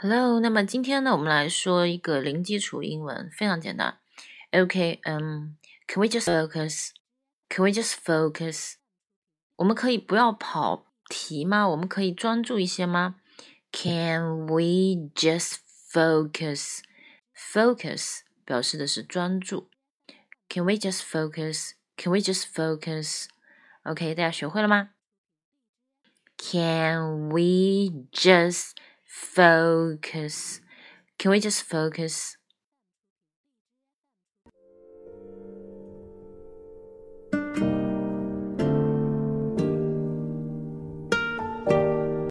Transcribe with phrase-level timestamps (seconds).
[0.00, 3.98] Hello，那么今天呢，我们来说一个零基础英文，非常简单。
[4.52, 5.56] OK，嗯
[5.88, 8.74] ，Can we just focus？Can we just focus？
[9.56, 11.68] 我们可以不要跑题吗？
[11.68, 13.16] 我们可以专注一些吗
[13.72, 15.56] ？Can we just
[15.92, 19.68] focus？Focus 表示的是专注。
[20.48, 24.90] Can we just focus？Can we just focus？OK，大家学会了吗
[26.36, 27.40] ？Can we
[28.12, 28.77] just
[29.38, 30.60] focus?
[31.18, 32.37] Can we just focus?